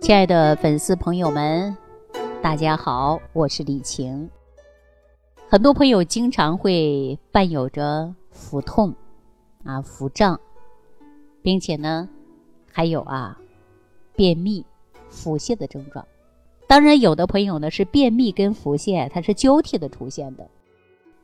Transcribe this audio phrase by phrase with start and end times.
[0.00, 1.76] 亲爱的粉丝朋友们，
[2.40, 4.28] 大家好，我是李晴。
[5.46, 8.94] 很多朋友经常会伴有着腹痛
[9.62, 10.40] 啊、腹胀，
[11.42, 12.08] 并且呢，
[12.72, 13.38] 还有啊
[14.16, 14.64] 便秘、
[15.10, 16.04] 腹泻的症状。
[16.66, 20.48] 当然，有的朋友呢是便秘跟腹泻它是交替的出现的，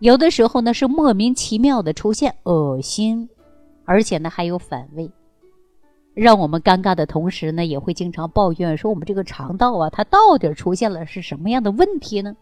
[0.01, 3.27] 有的时候呢是莫名其妙的出现恶心，
[3.87, 5.11] 而且呢还有反胃。
[6.17, 12.35] 让我们尴尬的同时呢，也会经常抱怨说我们这个肠道啊，它到底出现了是什么样的问题呢？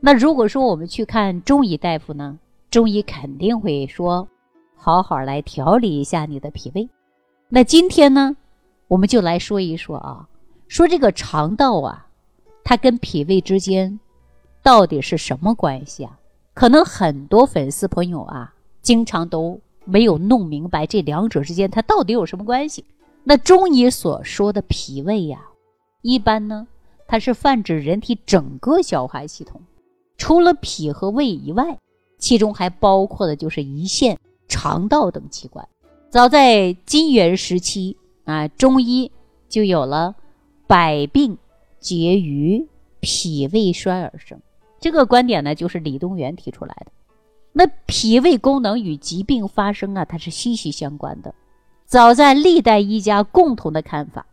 [0.00, 2.38] 那如果说我们去看中医大夫呢，
[2.70, 4.26] 中医肯定会说，
[4.74, 6.88] 好好来调理一下你的脾胃。
[7.50, 8.34] 那今天呢，
[8.86, 10.26] 我们就来说一说啊，
[10.66, 12.06] 说这个肠道啊，
[12.64, 14.00] 它跟脾胃之间
[14.62, 16.18] 到底是什么关系啊？
[16.54, 19.60] 可能很多粉丝朋友啊，经常都。
[19.88, 22.84] 没有弄明白这两者之间它到底有什么关系？
[23.24, 25.40] 那中医所说的脾胃呀，
[26.02, 26.68] 一般呢，
[27.06, 29.62] 它是泛指人体整个消化系统，
[30.16, 31.78] 除了脾和胃以外，
[32.18, 35.66] 其中还包括的就是胰腺、肠道等器官。
[36.10, 39.10] 早在金元时期啊，中医
[39.48, 40.14] 就有了
[40.66, 41.38] “百病
[41.80, 42.66] 结于
[43.00, 44.40] 脾胃衰而生”
[44.80, 46.92] 这个观点呢，就是李东垣提出来的。
[47.52, 51.34] 那脾胃功能与疾病发生啊，它是息息相关的。
[51.86, 54.26] 早在历代医家共同的看法，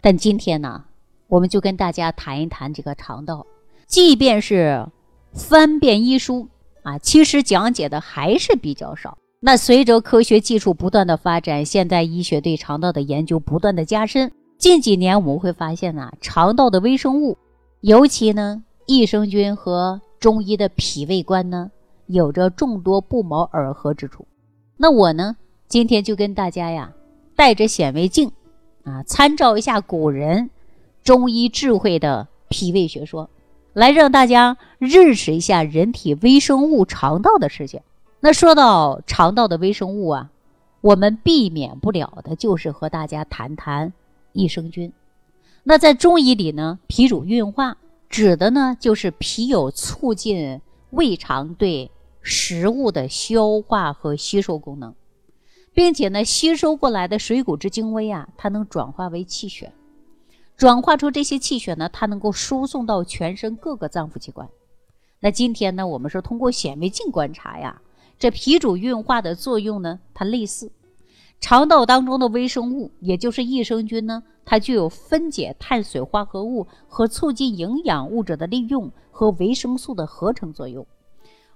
[0.00, 0.84] 但今天呢，
[1.28, 3.46] 我们就跟大家谈一谈这个肠道。
[3.86, 4.86] 即便是
[5.32, 6.48] 翻遍医书
[6.82, 9.18] 啊，其实讲解的还是比较少。
[9.40, 14.32] 那随着科学技术不断的发展，现代医学对肠道的研究不断的加深。
[14.56, 17.36] 近几年我们会发现啊，肠道的微生物，
[17.80, 21.70] 尤其呢，益生菌和中医的脾胃观呢。
[22.12, 24.26] 有着众多不谋而合之处，
[24.76, 26.92] 那我呢，今天就跟大家呀，
[27.34, 28.30] 带着显微镜，
[28.84, 30.50] 啊，参照一下古人
[31.02, 33.30] 中医智慧的脾胃学说，
[33.72, 37.80] 来让大家认识一下人体微生物肠道的事情。
[38.20, 40.30] 那说到肠道的微生物啊，
[40.82, 43.94] 我们避免不了的就是和大家谈谈
[44.34, 44.92] 益生菌。
[45.64, 47.78] 那在中医里呢，脾主运化，
[48.10, 51.90] 指的呢就是脾有促进胃肠对。
[52.22, 54.94] 食物的消化和吸收功能，
[55.74, 59.72] 并且呢，吸收过来的水谷之精微啊，它能转化为气血，
[60.56, 64.48] 转化出这些气血呢，它能够输送到全身各个脏腑器官。
[65.18, 67.82] 那今天呢，我们是通过显微镜观察呀，
[68.18, 70.70] 这脾主运化的作用呢，它类似
[71.40, 80.86] 肠道当中的微生物，也就是益生菌呢，它具有分解碳水化合物和促进营养物质的利用和维生素的合成作用。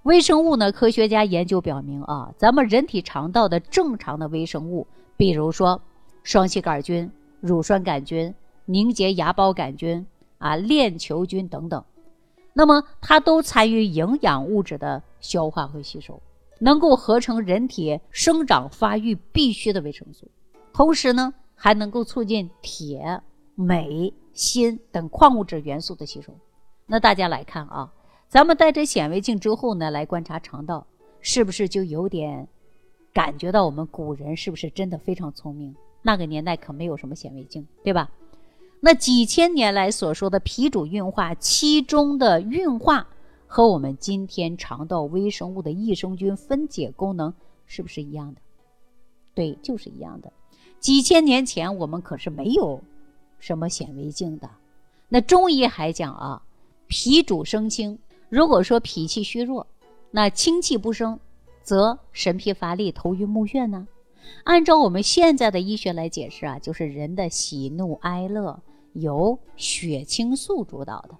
[0.07, 0.71] 微生物呢？
[0.71, 4.87] 科学家研究表明啊，咱们人体肠道的正常的微生物，
[5.17, 5.81] 比如说
[6.23, 10.07] 双歧杆菌、乳酸杆菌、凝结芽孢杆菌
[10.37, 11.83] 啊、链球菌等等，
[12.53, 16.21] 那么它都参与营养物质的消化和吸收，
[16.59, 20.31] 能够合成人体生长发育必需的维生素，
[20.71, 23.21] 同时呢，还能够促进铁、
[23.55, 26.33] 镁、锌等矿物质元素的吸收。
[26.85, 27.91] 那大家来看啊。
[28.29, 30.85] 咱们带着显微镜之后呢，来观察肠道，
[31.21, 32.47] 是不是就有点
[33.13, 35.73] 感觉到我们古人是不是真的非常聪明？
[36.01, 38.11] 那个年代可没有什么显微镜，对吧？
[38.81, 43.07] 那几千年来所说的脾主运化，其中的运化
[43.47, 47.33] 和我们今天肠道微生物的益生菌分解功能
[47.65, 48.41] 是不是一样的？
[49.33, 50.31] 对，就是一样的。
[50.79, 52.81] 几千年前我们可是没有
[53.39, 54.49] 什么显微镜的。
[55.07, 56.43] 那中医还讲啊，
[56.87, 57.97] 脾主生清。
[58.29, 59.65] 如果说脾气虚弱，
[60.11, 61.19] 那清气不生，
[61.61, 63.87] 则神疲乏力、头晕目眩呢？
[64.43, 68.61] 按照我们现在的医学来解释啊，就是人的喜怒哀乐
[68.91, 71.15] 由血清素主导的。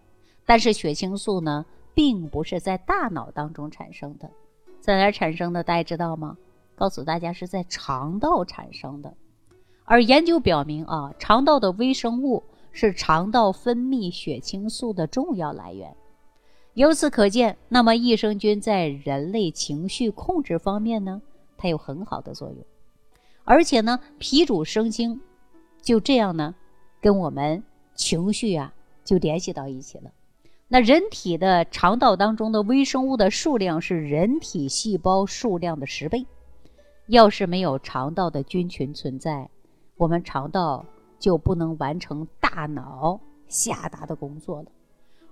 [0.46, 4.30] 但是血清素呢，并不是在大脑当中产生的，
[4.82, 5.64] 在哪产生的？
[5.64, 6.38] 大家知道吗？
[6.76, 9.14] 告诉大家是在肠道产生的。
[9.86, 12.44] 而研究表明啊，肠道的微生物
[12.74, 15.96] 是肠道分泌血清素的重要来源。
[16.78, 21.20] 由此可见，那么益生菌在人类情绪控制方面呢，
[21.58, 22.58] 它有很好的作用。
[23.44, 25.20] 而且呢，脾主生清，
[25.82, 26.54] 就这样呢，
[27.02, 27.64] 跟我们
[27.96, 28.72] 情绪啊
[29.04, 30.12] 就联系到一起了。
[30.68, 36.28] 那人体的肠道当中的微生物的数量是人体细胞数量的十倍。
[37.08, 39.50] 要是没有肠道的菌群存在，
[39.96, 40.86] 我们肠道
[41.18, 44.70] 就不能完成大脑下达的工作了。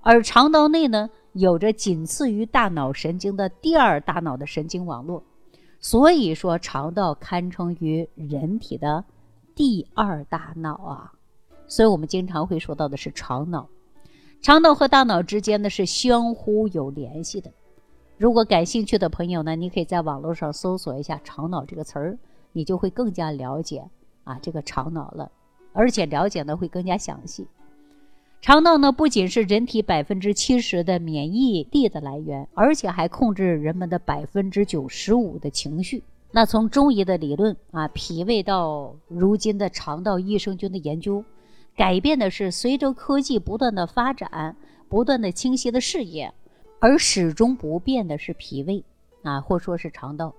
[0.08, 1.10] 而肠道内呢？
[1.34, 5.24] 有着仅次于大脑神经的第二大脑的神经网络，
[5.80, 9.04] 所以说肠道堪称于人体的
[9.56, 11.12] 第二大脑啊。
[11.68, 13.68] 所以我们经常会说到的是肠脑。
[14.44, 17.52] 肠道和大脑之间呢是相互有联系的。
[18.16, 22.18] 如果感兴趣的朋友呢，你可以在网络上搜索一下“肠脑”这个词儿，
[22.52, 23.84] 你就会更加了解
[24.24, 25.32] 啊这个肠脑了，
[25.74, 27.48] 而且了解呢会更加详细。
[28.46, 36.04] 肠道呢不仅是人体百分之七十的免疫力的来源，而且还控制人们的百分之九十五的情绪。
[36.30, 41.26] 那从中医的理论啊，脾胃到如今的肠道益生菌的研究。
[41.76, 44.56] 改变的是随着科技不断的发展，
[44.90, 46.32] 不断的清晰的视野，
[46.80, 48.84] 而始终不变的是脾胃
[49.24, 50.36] 啊，或说是肠道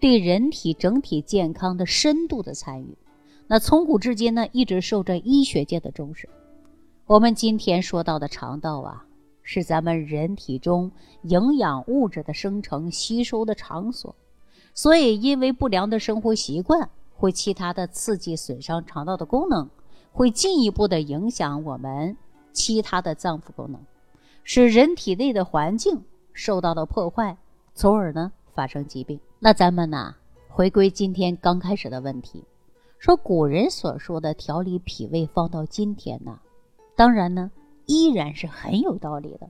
[0.00, 2.96] 对人体整体健康的深度的参与。
[3.46, 6.26] 那从古至今呢，一直受着医学界的重视。
[7.10, 9.04] 我们今天说到的肠道啊，
[9.42, 10.92] 是咱们人体中
[11.22, 14.14] 营养物质的生成吸收的场所，
[14.74, 19.68] 所以因为不良的生活习惯或其他的刺激损伤肠道的功能。
[20.12, 22.16] 会进一步的影响我们
[22.52, 23.80] 其他的脏腑功能，
[24.44, 27.36] 使人体内的环境受到了破坏，
[27.74, 29.18] 从而呢发生疾病。
[29.40, 30.14] 那咱们呢
[30.48, 32.44] 回归今天刚开始的问题，
[33.00, 36.38] 说古人所说的调理脾胃，放到今天呢，
[37.00, 37.50] 当然呢
[37.86, 39.48] 依然是很有道理的。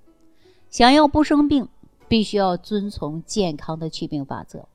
[0.68, 1.66] 想要不生病，
[2.06, 4.68] 必须要遵从健康的祛病法则。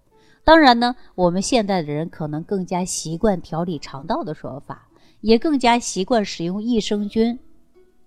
[0.44, 4.90] 当然呢，我们现在的人可能更加习惯调理肠道的说法。
[5.22, 7.40] 也更加习惯使用益生菌，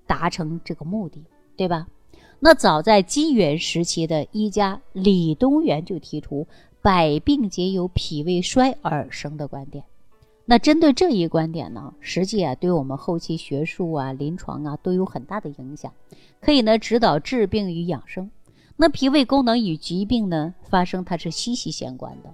[0.06, 1.25] 达成这个目的，
[1.56, 1.88] 对吧？
[2.38, 6.47] 那早在金元时期的医家李东垣就提出
[6.82, 9.82] “百病皆由脾胃衰而生”的观点。
[10.50, 15.93] 那针对这一观点呢，实际啊，对我们后期学术啊、临床啊都有很大的影响，
[16.41, 18.31] 可以呢指导治病与养生。
[18.75, 22.33] 那脾胃功能与疾病呢发生，它是息息相关的。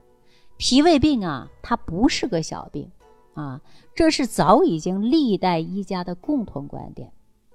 [0.59, 2.89] 脾胃病啊，它不是个小病。
[3.35, 3.61] 啊，
[3.97, 7.11] 这是早已经历代医家的共同观点。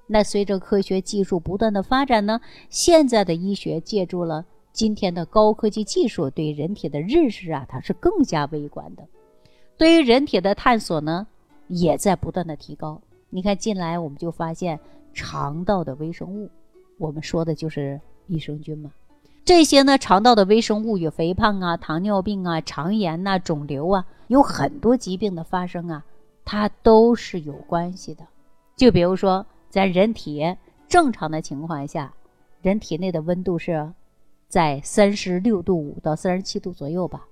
[0.08, 9.08] 那随着科学技术不断的发展呢，现在的医学借助了今天的高科技技术，对人体的认识啊，它是更加微观的。
[9.80, 11.26] 对于人体的探索呢，
[11.70, 13.02] 也在不断的提高。
[13.30, 14.78] 你看，近来我们就发现
[15.14, 16.50] 肠道的微生物，
[16.98, 18.92] 我们说的就是益生菌嘛。
[19.46, 26.04] 这些呢，肠道的微生物与肥胖啊、糖尿病啊、肠炎呐、肿瘤啊，有很多疾病的发生啊，
[26.44, 28.28] 它都是有关系的。
[28.75, 30.58] 就比如说，咱人体
[30.90, 32.14] 正常的情况下，
[32.62, 33.94] 人体内的温度是
[34.50, 37.25] 在三十六度五到三十七度左右吧，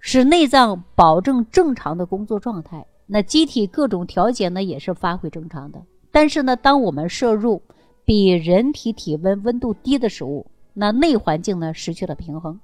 [0.00, 5.82] 使内脏保证正常的工作状态，那机体各种调节呢也是发挥正常的。
[6.10, 7.60] 但是呢，当我们摄入
[8.04, 12.58] 比人体体温温度低的食物，那内环境呢失去了平衡，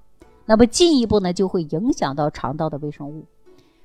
[0.47, 3.25] 那么进一步呢就会影响到肠道的微生物。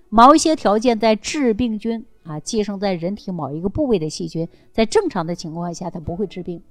[0.09, 6.61] 某一些条件在致病菌啊寄生在人体某一个部位的细菌，在正常的情况下它不会致病。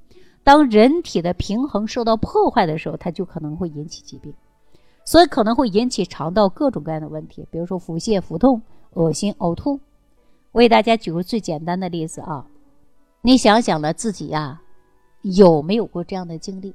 [0.42, 4.32] 当人体的平衡受到破坏的时候，它就可能会引起疾病，
[5.08, 8.60] 所以可能会引起肠道各种各样的问题，比如说腹泻、腹痛、
[8.93, 9.81] 恶心、呕吐。
[10.52, 12.46] 我给大家举个最简单的例子啊，
[13.22, 14.60] 你想想呢自己呀，
[15.22, 16.75] 有没有过这样的经历？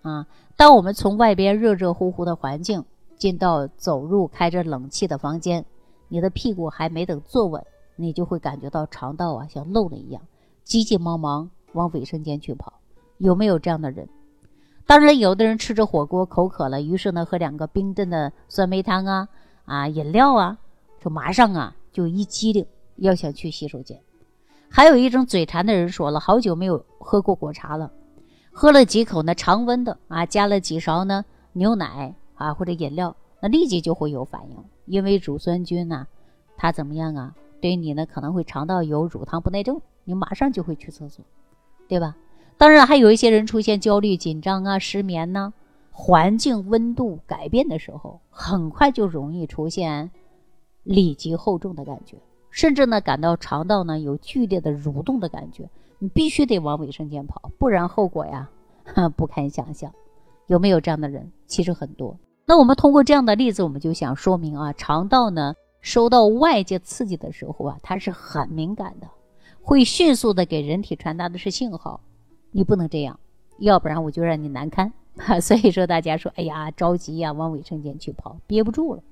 [0.00, 0.26] 啊，
[0.56, 2.82] 当我们从外边热热乎乎的环境
[3.18, 5.62] 进到走入开着冷气的房间，
[6.08, 7.62] 你的屁股还没等坐稳，
[7.96, 10.22] 你就会感觉到肠道啊像漏了一样，
[10.62, 12.72] 急急忙忙往卫生间去跑。
[13.18, 14.08] 有没有这样的人？
[14.86, 19.28] 当然，有的人吃着火锅口渴了，于是呢喝两个冰镇的酸梅汤啊
[19.64, 20.58] 啊饮料啊，
[21.00, 23.98] 就马上啊就一激灵要想去洗手间。
[24.68, 27.90] 还有一种嘴馋的人说了，好久没有喝过果茶了。
[28.52, 31.24] 喝了几口呢，常温的啊，加了几勺呢
[31.54, 36.06] 牛奶啊或者饮料，那立即就会有反应，因为乳酸菌呢，
[36.56, 37.34] 它怎么样啊？
[37.60, 41.24] 对你呢可能会肠道有乳糖不耐症，你马上就会去厕所，
[41.88, 42.14] 对吧？
[42.64, 45.52] 当然还有一些人出现焦虑、紧张啊、失眠呢，
[45.90, 50.10] 环境温度改变的时候，很快就容易出现
[50.82, 52.16] 里急后重的感觉，
[52.50, 55.68] 甚至呢感到肠道呢有剧烈的蠕动的感觉。
[55.98, 58.48] 你必须得往卫生间跑，不然后果呀，
[59.14, 59.92] 不堪想象。
[60.46, 61.30] 有没有这样的人？
[61.46, 62.16] 其实很多。
[62.46, 69.06] 那我们通过这样的例子，我们就想说明啊，肠道呢，受到外界刺激的时候啊，它是很敏感的，
[69.60, 72.00] 会迅速的给人体传达的是信号。
[72.54, 73.18] 你不能这样，
[73.58, 74.92] 要不然我就让你难堪。
[75.42, 79.02] 所以说，大家说，哎呀，着急呀，往卫生间去跑，憋不住了，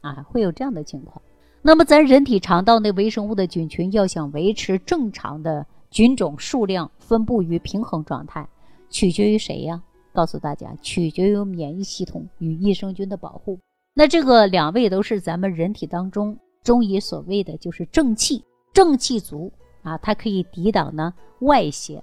[0.00, 1.22] 啊，会有这样的情况。
[1.62, 5.64] 那么，咱人体肠道内微生物的菌群要想维持正常的。
[5.90, 8.48] 菌种数量分布于平衡状态，
[8.90, 9.82] 取决于谁呀？
[10.12, 13.58] 告诉大家，取决于免疫系统与益生菌的保护。
[13.92, 22.00] 那这个两位都是咱们人体当中中医所谓的就是正气，正气足啊，它可以抵挡呢外邪，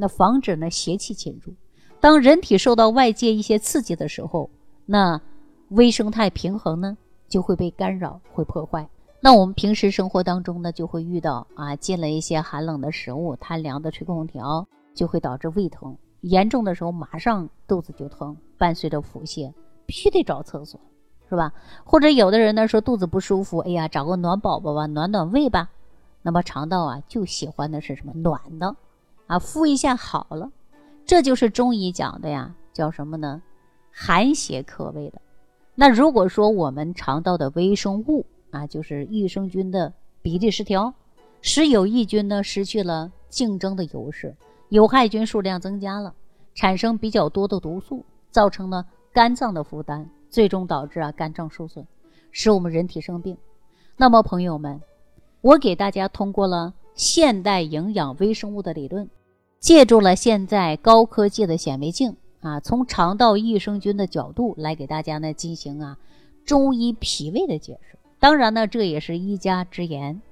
[0.00, 1.52] 那防止呢邪气侵入。
[2.00, 4.48] 当人体受到外界一些刺激的时候，
[4.86, 5.20] 那
[5.68, 6.96] 微生态平衡呢
[7.28, 8.88] 就会被干扰，会破坏。
[9.20, 15.94] 那我们平时生活当中呢，就会遇到啊，进了一些寒冷的食物，贪凉的吹空调，就会导致胃疼。
[16.22, 19.52] 严重的时候，马上肚子就疼，伴随着腹泻，
[19.84, 20.80] 必须得找厕所，
[21.28, 21.52] 是吧？
[21.84, 25.68] 或者有的人呢说肚子不舒服，哎呀，找个暖宝宝吧，暖暖胃吧。
[26.22, 28.74] 那么肠道啊，就喜欢的是什么暖的，
[29.30, 30.50] 啊，敷一下好了。
[31.06, 33.40] 这就是中医讲的呀，叫什么呢？
[33.92, 35.22] 寒邪克胃的。
[35.76, 40.92] 那如果说我们肠道的微生物啊，就是益生菌的比例失调，
[41.42, 44.34] 使有益菌呢失去了竞争的优势，
[44.68, 46.12] 有害菌数量增加了，
[46.56, 51.86] 产生比较多的毒素，造成了肝脏的负担，最终导致啊肝脏受损，
[52.32, 53.38] 使我们人体生病。
[53.96, 54.80] 那么朋友们，
[55.40, 59.08] 我给大家通过了现代营养微生物的理论。
[59.60, 65.98] 借助了现在高科技的显微镜啊，从肠道益生菌的角度来给大家呢进行啊
[66.46, 67.98] 中医脾胃的解释。
[68.18, 70.22] 当然呢，这也是一家之言，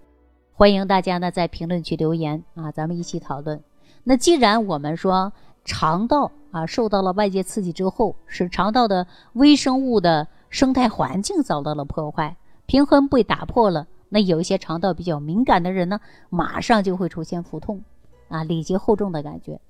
[0.54, 3.62] 欢迎大家呢在评论区留言啊，咱们一起讨论。
[4.02, 5.30] 那既然我们说
[5.62, 17.82] 肠道啊受到了外界刺激之后，使肠道的微生物的生态环境遭到了破坏，平衡被打破了，那有一些肠道比较敏感的人呢，马上就会出现腹痛。
[18.28, 19.60] 啊，里急厚重的感觉，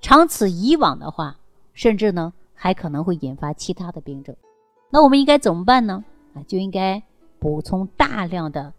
[0.00, 1.36] 长此以往的话，
[1.74, 4.34] 甚至呢还可能会引发其他的病症。
[4.90, 6.04] 那我们应该怎么办呢？
[6.34, 7.02] 啊，就应该
[7.38, 8.72] 补充大量的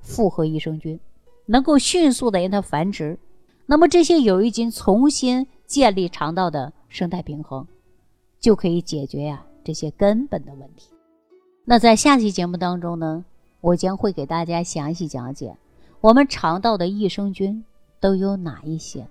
[0.00, 0.98] 复合益生菌，
[1.46, 3.18] 能够迅速的让它繁殖。
[3.66, 7.66] 那么这些有益菌重新建立肠道的生态平衡，
[8.40, 10.90] 就可以解决呀这些根本的问题。
[11.64, 13.24] 那在下期节目当中呢，
[13.60, 15.56] 我将会给大家详细讲解
[16.00, 17.64] 我们肠道的益生菌。
[18.00, 19.06] 都有哪一些？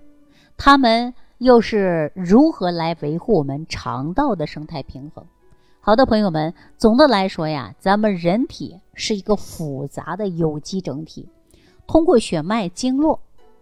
[0.56, 5.24] 它们又是如何来维护我们肠道的生态平衡？
[5.80, 11.26] 好的，朋友们，总的来说呀，咱们人体是一个复杂的有机整体，
[11.86, 13.20] 通过血脉、经络、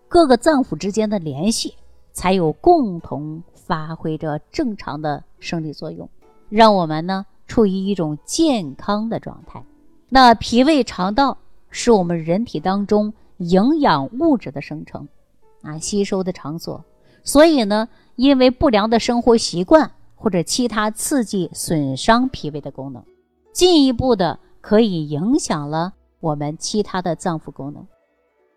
[0.08, 1.74] 各个脏腑之间的联系，
[2.12, 6.08] 才有共同发挥着正常的生理作用，
[6.48, 9.62] 让我们呢处于一种健康的状态。
[10.08, 11.38] 那脾胃肠道
[11.70, 15.06] 是我们人体当中营养物质的生成。
[15.62, 16.84] 啊，吸收的场所，
[17.22, 23.02] 所以呢，因为不良的生活习惯或者其他刺激损伤脾胃的功能，
[23.52, 27.86] 进一步的可以影响了我们其他的脏腑功能，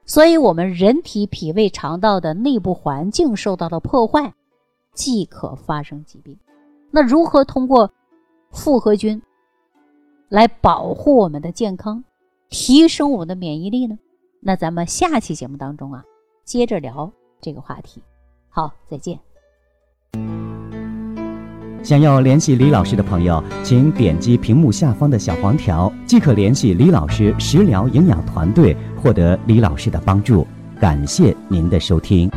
[0.05, 4.34] 所以，我们人体脾胃肠道的内部环境受到了破坏，
[4.93, 6.38] 即可发生疾病。
[6.89, 7.91] 那如何通过
[8.51, 9.22] 复合菌
[10.27, 12.03] 来保护我们的健康，
[12.50, 13.98] 提升我们的免疫力呢？
[14.41, 16.03] 那咱们下期节目当中啊。
[16.44, 18.02] 接着聊这个话题，
[18.50, 19.18] 好，再见。
[21.84, 30.46] 想要联系李老师的朋友，请点击屏幕下方的小黄条，即可联系李老师食疗营养团队，获得李老师的帮助。
[30.80, 32.30] 感谢您的收听。